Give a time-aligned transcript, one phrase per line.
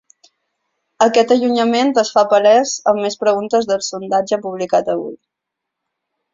[1.05, 5.17] Aquest allunyament es fa palès en més preguntes del sondatge publicat avui.